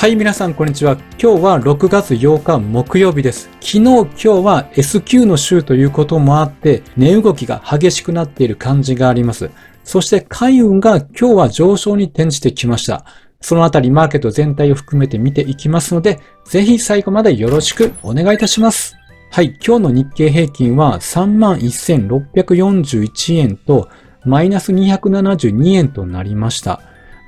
[0.00, 0.96] はい、皆さん、こんにちは。
[1.22, 3.50] 今日は6月8日木曜日です。
[3.60, 9.50] 昨日、今日は S q の週ということもあって、値動きが激しくなっている感じがあります。
[9.84, 13.04] そして、海運が今日は上昇に転じてきました。
[13.42, 18.96] そのあたり、マーケット全体を含めて見ていきますので、ぜひ最後までよろしくお願いいたします。
[19.30, 23.90] はい、今日の日経平均は31,641円と、
[24.24, 26.80] マイナス272円となりました。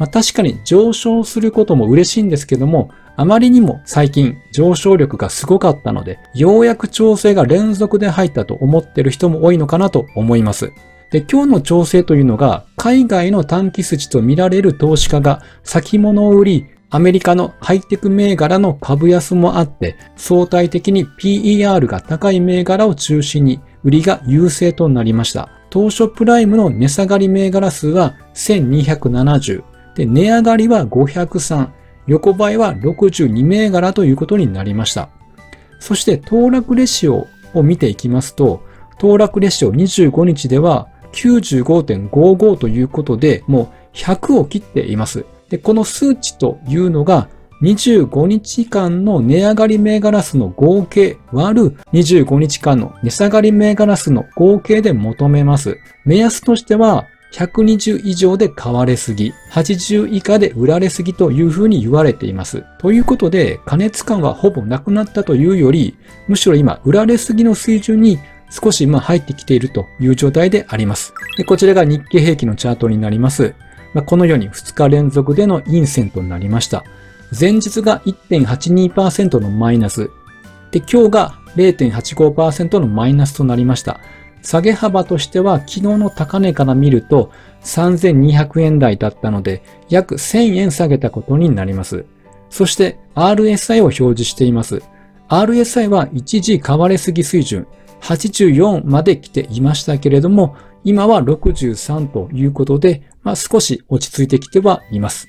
[0.00, 10.72] まあ、確かに上昇することも嬉しいんですけども、あまりにも最近上昇力がすごかったので、ようやく調整が連続で入ったと思ってる人も多いのかなと思います。
[11.10, 25.50] で、今日の調整というのが、海外の短期筋と見られる投資家が先物を売り、アメリカのハイテク銘柄の株安もあって、相対的に PER が高い銘柄を中心に売りが優勢となりました。
[25.68, 29.62] 当初プライムの値下がり銘柄数は1270、
[29.94, 31.68] で、値上がりは503、
[32.06, 35.10] 横ばいは62銘柄ということになりました。
[35.78, 38.62] そして、騰落レシオを見ていきますと、
[38.98, 45.24] 騰落レシオ25日では95.55ということで、もう100を切っています。
[45.48, 47.28] で、この数値というのが、
[47.62, 55.78] 25日間の値上がり銘柄数の合計割る25日間の値下がり銘柄数の合計で求めます。
[56.04, 62.64] 目安としては120以上で買われすぎ、80以下で売られすぎというふうに言われています。
[62.78, 65.96] ということで、加熱感はほぼなくなったというより、
[66.28, 68.18] むしろ今、売られすぎの水準に
[68.50, 71.14] 少し今入ってきているという状態であります。
[71.36, 73.54] でこちらが日経平均のチャートになります。
[73.94, 76.84] まあ、このように2日連続での陰線となりました。
[77.38, 80.10] 前日が1.82%のマイナス。
[80.72, 84.00] で、今日が0.85%のマイナスとなりました。
[84.42, 87.30] 下げ幅としては昨日の高値から見ると
[87.62, 92.04] 3200円台だったので約1000円下げたことになります。
[92.48, 94.82] そして RSI を表示しています。
[95.28, 97.66] RSI は一時買われすぎ水準
[98.00, 105.28] 84まで来ていましたけれども今は63ということで、まあ、少し落ち着いてきてはいます。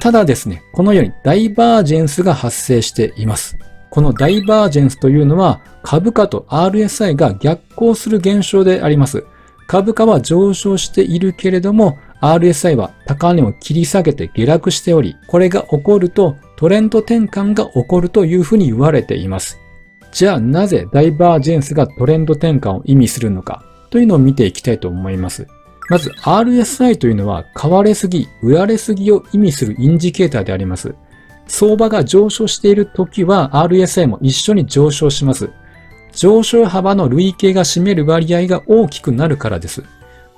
[0.00, 3.56] ただですね、このようにダイバージェンスが発生しています。
[3.92, 9.26] このダイバージェンスというのは株価と RSI が逆行する現象であります。
[9.66, 19.58] 株価は上昇しているけれども RSI は高値を切り下げて下落しており、これが起こるとトレンド転換が起こるというふうに言われています。
[20.10, 25.46] じゃあなぜダイバージェンスがトレンド転換を意味するのかというのを見ていきたいと思います。
[25.90, 30.94] まず RSI というのは買われすぎ、売られすぎを意味するインジケーターであります。
[31.46, 35.50] 相場が上昇している時は RSI も一緒に上昇します。
[36.12, 39.82] 上昇幅の累計が占める割合が大きくなるからです。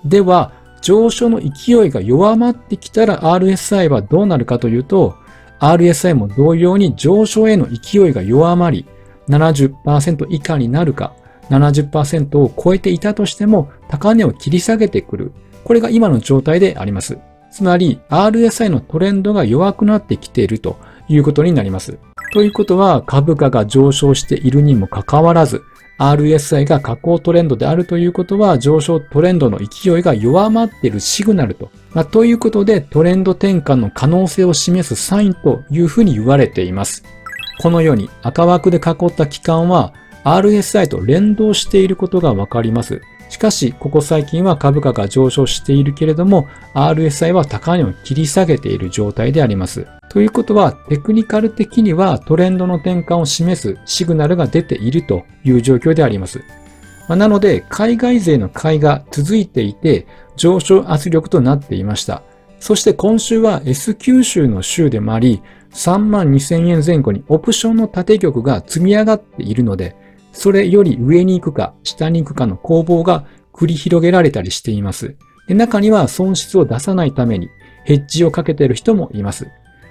[0.05, 5.15] では、上昇の勢いが弱まってきたら RSI はどうなるかというと、
[5.61, 8.87] RSI も同様に上昇への勢いが弱まり、
[9.29, 11.15] 70%以下になるか、
[11.51, 15.33] 70%を超えていたとしても高値を切り下げてくる。
[15.65, 17.19] これが今の状態であります。
[17.51, 20.77] つまり RSI のトレンドが弱くなってきていると
[21.09, 21.99] いうことになります。
[22.33, 25.63] ということは株価が上昇しているにもかかわらず、
[25.99, 31.71] RSI が下降トレンドであるということは上昇トレンドの勢いが弱まっているシグナルと。
[31.93, 37.05] まあ、ということでトレンド転換の可能性を示すサインというふうに言われています。
[37.61, 39.95] このように赤枠で囲った期間は
[40.25, 43.01] RSI と連動していることがわかります。
[43.35, 49.89] しかし、ここ最近は株価が上昇しているけれども、RSI は高値を切り下げている状態であります。
[50.09, 56.45] ということは、テクニカル的にはトレンドの転換を示すシグナルが出ているという状況であります。
[57.09, 60.07] まあ、なので、海外勢の買いが続いていて、
[60.37, 62.23] 上昇圧力となっていました。
[62.61, 65.43] そして今週は S 九州の週でもあり、
[65.73, 69.97] 3万2000円前後にオプションの縦玉が積み上がっているので、
[70.35, 73.25] それより上に行くか下に行くかの攻防が
[73.55, 75.17] 繰り広げられたりしています。
[75.49, 77.49] で中には損失を出さないために
[77.85, 79.49] ヘッジをかけている人もいます。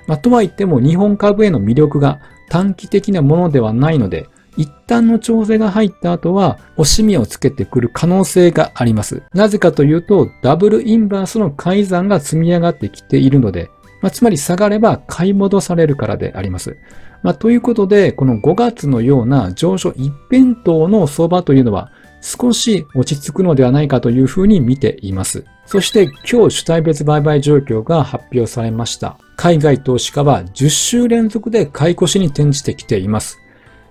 [0.08, 2.20] まあ、とは言っても日本株への魅力が
[2.50, 4.28] 短期的なものではないので、
[4.58, 9.24] 一旦の調整が入った後は、惜しみをつけてくる可能性があります。
[9.34, 13.70] なぜかというと、ダブルインバースの改ざんが積み上がってきているので、
[14.04, 16.78] まあ、つまり下がれば買い戻されるからであります。
[17.24, 21.90] まあ、ということで、この5月のような上昇一辺倒の相場というのは
[22.20, 25.46] 少し落ち着くのではないかというふうに見ています。
[25.66, 29.18] そして今日主体別売買状況が発表されました。
[29.38, 33.40] 海外投資家は10週連続で買い越しに転じてきています。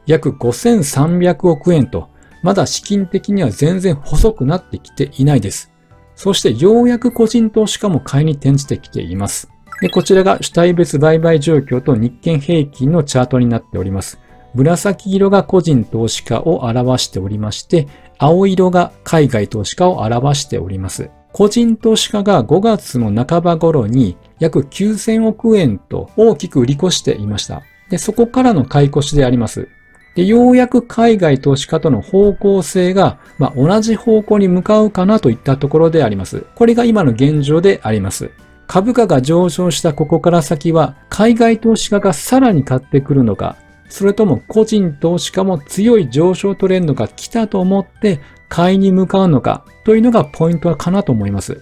[0.04, 2.10] 約5300億円と、
[2.42, 5.72] まだ資金的には全然細くなってきていないです。
[6.14, 9.51] そしてようやく個人投資家も買いに転じてきています。
[9.82, 14.20] で、こちらが主体別売買状況と日経平均のチャートになっております。
[14.54, 21.10] 紫色が個人投資家を表しておりまして、青色が海外投資家を表しております。
[21.32, 27.62] 個人投資家が5月の半ば頃に約9000億円と大きく売り越していました。
[27.90, 29.66] で、そこからの買い越しであります。
[30.14, 36.46] で、ようやく海外投資家との方向性が、まあ、同じ方向に向かうかなといったところであります。
[36.54, 38.30] これが今の現状であります。
[38.66, 43.56] 株価が上昇したここから先は、海外投資家がさらに買ってくるのか、
[43.92, 51.60] それとも個人投資家も強い上昇トレンドが来たと思って買いに向かうのかというのがポイントかなと思います。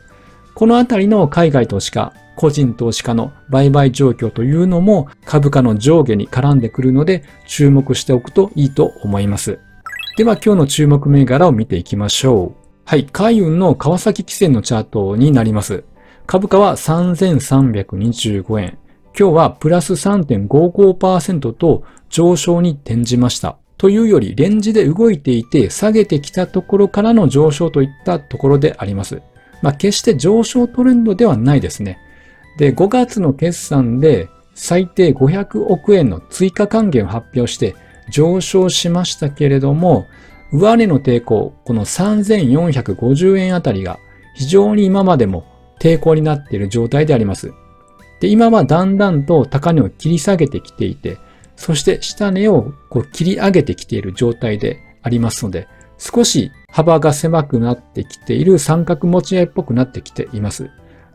[0.55, 9.59] このあたりの海外投資家、個人投資家の売買状況というのも株価の上下に絡んでくるので注目しておくといいと思います。
[10.17, 12.61] では今日の注目銘柄を見ていきましょう。
[12.85, 15.83] はい、海運の川崎汽船のチャートになります。
[16.31, 18.79] 株価は3325円。
[19.19, 23.59] 今日はプラス3.55%と上昇に転じました。
[23.79, 29.23] というよりレンジで動いていて下げてきたところからの上昇といったところであります。
[29.61, 31.99] まあ、決して上昇トレンドではないですね。
[32.59, 37.75] で、5月の決算で最低500億円の追加還元を発表して
[38.09, 40.07] 上昇しましたけれども、
[40.53, 43.99] 上値の抵抗、この3450円あたりが
[44.37, 45.50] 非常に今までも
[45.81, 47.53] 抵抗になっている状態であります。
[48.21, 51.19] で、今はだんだんと高値を切り下げてきていて、
[51.57, 55.67] そして下値をこう切り上げてきている状態でありますので、
[55.99, 60.71] 少し幅が狭くなってきている三角持ち合いっぽくなってきています。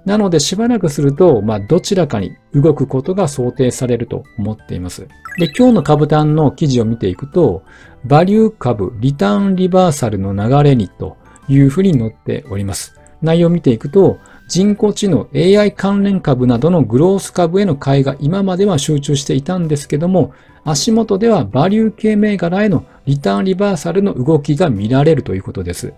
[0.06, 5.08] なのでしばらくすると、まあ、どちらかに動くことが想定されると思っています。
[5.40, 7.64] で、今日の株単の記事を見ていくと、
[8.06, 11.18] バリュー株リターンリバーサルの流れにと
[11.48, 13.00] いうふうに載っております。
[13.24, 20.34] 内容を見ていくと、人工知能 AI 関連株などのグロース株への買いが今までは集中していたんですけども、
[20.64, 25.94] 足元ではバリュー系銘柄へのリターンリバーサルの動きが見られるということです。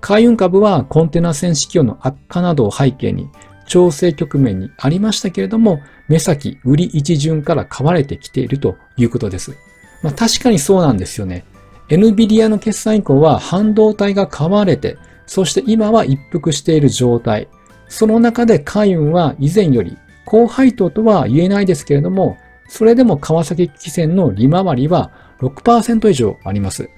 [0.00, 3.28] 海運株はコンテナ船市況の悪化などを背景に
[3.66, 9.56] 調整局面にありましたけれども、目先売り一巡から買われてきているということです。
[10.02, 11.44] まあ確かにそうなんですよね。
[11.88, 14.96] NVIDIA の決算以降は半導体が買われて、
[15.26, 17.48] そして今は一服している状態。
[17.90, 22.38] その中で海運は以前より高配当とは言えないですけれども、
[22.68, 25.10] それでも川崎汽船の利回りは
[25.40, 26.88] 6%以上あります。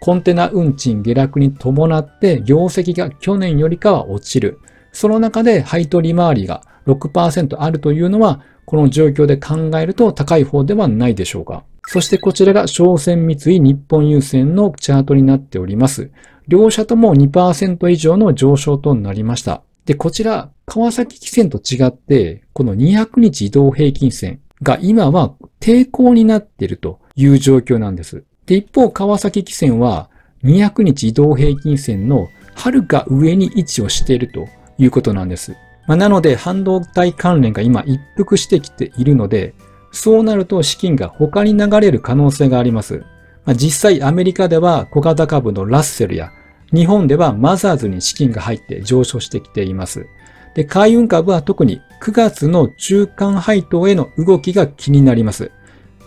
[0.00, 4.58] コンテナ運賃下落に伴って業績が去年よりかは落ちる。
[4.90, 11.64] その中で配当利回りが6%あるというのは、この状況で考えると高い方ではないでしょうか。
[11.86, 16.10] そしてこちらが商船三井日本郵船のチャートになっております。
[16.46, 19.62] 両社とも2%以上の上昇となりました。
[19.88, 28.22] で、こちら、川崎汽船と違って、この200日移動平均線が今は抵抗になっているという状況なんです。
[28.44, 30.10] で、一方、川崎汽船は
[30.44, 34.44] 200日移動平均線の遥か上に位置をしていると
[34.76, 35.56] いうことなんです。
[35.86, 39.54] まあ、なので、半導体関連が今一服してきているので、
[39.90, 43.06] そうなると資金が他に流れる可能性があります。
[43.46, 46.30] まあ、実際アメリカでは小型株のラッセルや
[46.74, 50.06] 日本ではマザーズに資金が入って上昇してきています。
[50.54, 55.50] で、海運株は特に9月の中間配当への動きが気になります。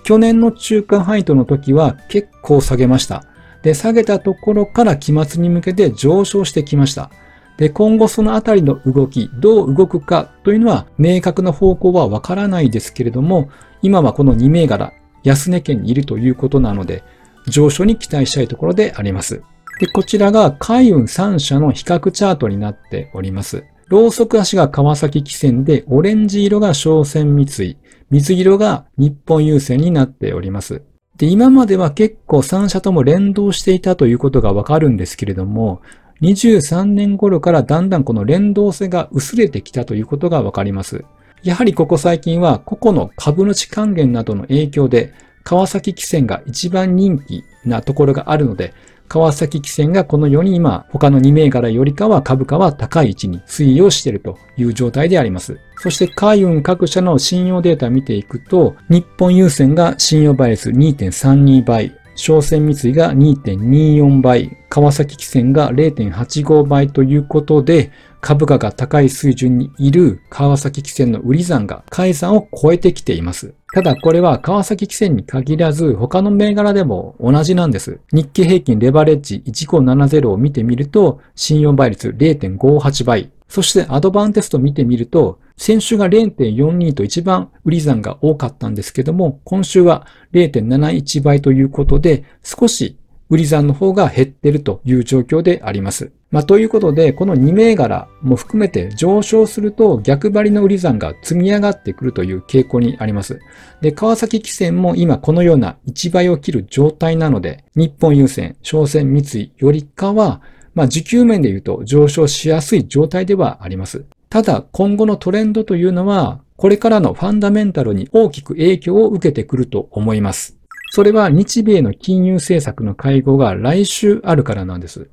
[0.04, 3.24] 去年の中間配当の時は結構下げました。
[3.63, 7.12] で、下げたところから期末に向けて上昇してきました。
[7.58, 13.50] で、今後そのあたりの動き、どう動くかというのは明確な方向はわからないですけれども、
[13.82, 17.03] 今はこの2銘柄、安値圏にいるということなので、
[17.48, 19.44] 上昇に期待したいところであります。
[19.80, 23.63] で、こちらが海運3社の比較チャートになっております。
[23.88, 27.78] ローソク足が川崎汽船で、オレンジ色が商船三井、
[28.10, 30.82] 水色が日本郵船になっております。
[31.18, 35.82] で、今までは結構3社とも連動していたということがわかるんですけれども、
[36.22, 41.04] 23年頃からだんだんこの連動性が薄れてきたということがわかります。
[41.44, 45.13] やはりここ最近は個々の株主還元などの影響で
[45.44, 48.74] 川崎汽船が一番人気なところがあるので、
[49.12, 55.60] 川崎汽船がこのように今、他の2銘柄よりかは株価は高い位置に推移をしているという状態であります。
[55.75, 67.91] そして海運各社の信用データ見ていくと、日本郵船が信用倍率2.32倍、商船三井が2.24倍、川崎汽船が0.85倍ということで、
[68.22, 73.56] 株価が高い水準にいる川崎汽船の売り算が改ざんを超えてきています。
[73.74, 78.00] ただこれは川崎汽船に限らず他の銘柄でも同じなんです。
[78.13, 83.32] 日経平均レバレッジ1570を見てみると信用倍率0.58倍。
[83.48, 92.98] そしてアドバンテスト見てみると先週が0.42と一番売り算が多かったんですけども、今週は0.71倍ということで、少し
[93.30, 96.13] 売り算の方が減ってるという状況であります。
[96.32, 103.39] まあ、ということで、この2銘柄も含めて上昇すると逆張りの売り算が積み上がってくるという傾向にあります。
[103.82, 110.41] で、川崎汽船も今このような1倍を切る状態なので、日本郵船、商船三井よりかは、
[110.74, 114.06] まあ、時給面で言うと上昇しやすい状態ではあります。
[114.32, 120.58] ただ、今後のトレンドというのは、これからのファンダメンタルに大きく影響を受けてくると思います。
[120.92, 125.10] それは日米の金融政策の会合が来週あるからなんです。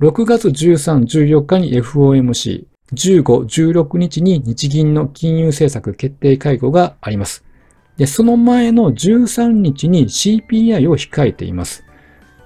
[0.00, 3.22] 6月13、14日に FOMC、15、
[3.82, 7.44] 16日に日銀の金融政策決定会合があります。
[7.96, 11.84] で、その前の13日に CPI を控えています。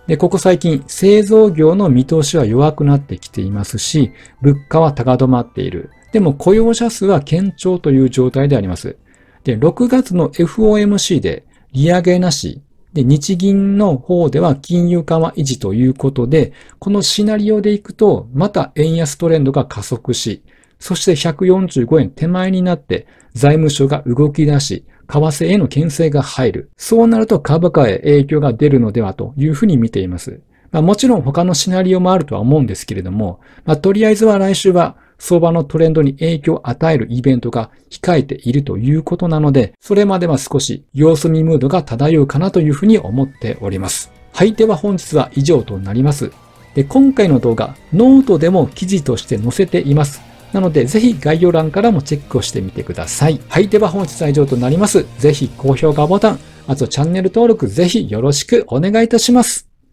[0.07, 5.91] で、ここ最近、製造業の見通しは弱くなってきていますし、物価は高止まっている。
[6.15, 8.97] でも雇用者数は堅調という状態であります。
[9.43, 20.45] で、6月の FOMC で利上げなし、で、日銀の方では金融緩和維持ということで、このシナリオでいくと、また円安トレンドが加速し、
[20.79, 26.71] そして145円手前になって、財務省が動き出し、為替への牽制が入る。
[26.77, 30.43] そうなると株価へ影響が出るのではというふうに見ています。
[30.71, 44.13] まあ、もちろん他のシナリオもあるとは思うんですけれども、まあ、とりあえずは来週は相場のトレンドに影響を与えるイベントが控えているということなので、それまでは少し様子見ムードが漂うかなというふうに思っております。
[44.33, 44.55] はい。
[44.55, 46.33] では本日は以上となります。
[46.75, 50.21] で、今回の動画、ノートでも記事として載せています。
[50.53, 53.41] なので、ぜひ概要欄からもチェックをしてみてください。
[53.49, 53.69] はい。
[53.69, 55.07] では本日は以上となります。
[55.19, 59.74] ぜひ高評価ボタン、あとチャンネル登録ぜひよろしくお願いいたします。